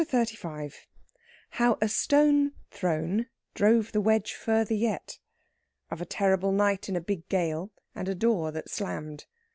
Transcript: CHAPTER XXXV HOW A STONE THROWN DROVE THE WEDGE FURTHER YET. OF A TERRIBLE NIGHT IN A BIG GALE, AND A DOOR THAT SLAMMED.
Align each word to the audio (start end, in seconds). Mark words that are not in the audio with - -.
CHAPTER 0.01 0.17
XXXV 0.35 0.73
HOW 1.61 1.77
A 1.79 1.87
STONE 1.87 2.53
THROWN 2.71 3.27
DROVE 3.53 3.91
THE 3.91 4.01
WEDGE 4.01 4.33
FURTHER 4.33 4.73
YET. 4.73 5.19
OF 5.91 6.01
A 6.01 6.05
TERRIBLE 6.07 6.53
NIGHT 6.53 6.89
IN 6.89 6.95
A 6.95 7.01
BIG 7.01 7.29
GALE, 7.29 7.69
AND 7.93 8.09
A 8.09 8.15
DOOR 8.15 8.49
THAT 8.51 8.67
SLAMMED. 8.67 9.25